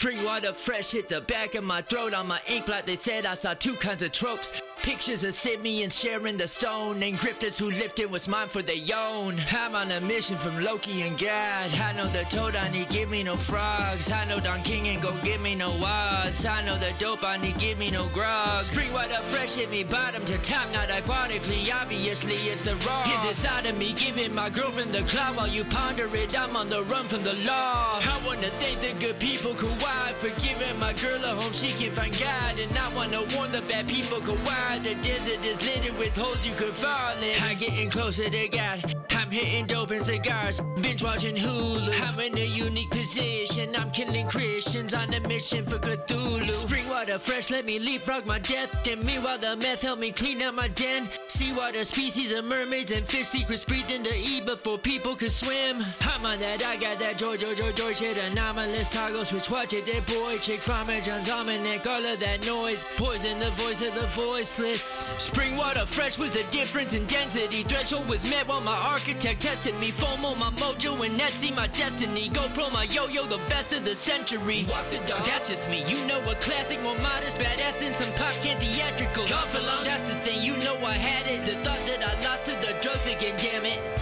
[0.00, 2.86] Spring water fresh hit the back of my throat on my ink blot.
[2.86, 4.50] They said I saw two kinds of tropes.
[4.82, 9.36] Pictures of Simeon sharing the stone, and grifters who lifted what's mine for their own.
[9.50, 11.70] I'm on a mission from Loki and God.
[11.74, 14.10] I know the toad I need give me no frogs.
[14.10, 16.46] I know Don King ain't gon' give me no odds.
[16.46, 18.64] I know the dope I need give me no grog.
[18.64, 23.04] Spring water fresh hit me bottom to top, not ironically, obviously it's the raw.
[23.16, 26.38] Is inside of me giving my girlfriend the clout while you ponder it.
[26.38, 28.00] I'm on the run from the law.
[28.00, 31.92] I wanna thank the good people Kauai for giving my girl a home she can
[31.92, 34.69] find God, and I wanna warn the bad people Kauai.
[34.78, 37.42] The desert is littered with holes you could fall in.
[37.42, 38.94] I'm getting closer to God.
[39.10, 41.92] I'm hitting dope and cigars, binge watching Hulu.
[42.08, 43.76] I'm in a unique position.
[43.76, 46.54] I'm killing Christians on a mission for Cthulhu.
[46.54, 48.86] Spring water fresh, let me leapfrog my death.
[48.88, 51.08] And meanwhile, the meth help me clean out my den.
[51.40, 55.82] Seawater species of mermaids and fish secrets breathed into E before people could swim.
[56.02, 58.18] I'm on that, I got that George, George, George, George shit.
[58.18, 60.36] Anomalous toggle switch, watch it, that boy.
[60.36, 62.84] Chick farmer, John's almanac, all of that noise.
[62.98, 64.82] Poison the voice of the voiceless.
[65.16, 67.62] Spring water fresh was the difference in density.
[67.62, 69.92] Threshold was met while my architect tested me.
[69.92, 72.28] FOMO, my mojo, and Etsy, my destiny.
[72.28, 74.66] GoPro, my yo-yo, the best of the century.
[74.68, 75.24] Walk the dog.
[75.24, 75.82] That's just me.
[75.86, 79.30] You know a classic, more modest, badass than some pop can theatricals.
[79.54, 79.84] Long.
[79.84, 80.42] That's the thing.
[80.42, 81.29] You know I had it.
[81.38, 83.36] The thought that I lost to the drugs again.
[83.38, 83.99] Damn it.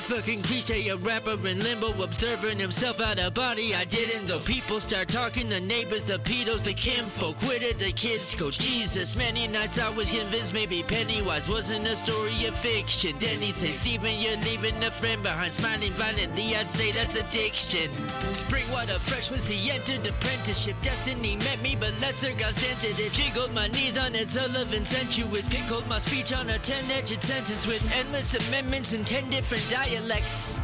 [0.00, 3.74] Fucking cliche a rapper in limbo observing himself out of body.
[3.74, 4.26] I didn't.
[4.26, 8.58] The people start talking, the neighbors, the pedos, the kinfolk, quitted the kids coach.
[8.58, 13.16] Jesus, many nights I was convinced maybe Pennywise wasn't a story of fiction.
[13.20, 16.56] Then he'd say, Steven, you're leaving a friend behind, smiling violently.
[16.56, 17.90] I'd say that's addiction.
[18.32, 20.76] Spring water fresh was the entered apprenticeship.
[20.82, 23.12] Destiny met me, but lesser gods dented it.
[23.12, 25.46] Jiggled my knees on its Sullivan sensuous.
[25.46, 30.63] Pickled my speech on a 10 edged sentence with endless amendments and 10 different dialects.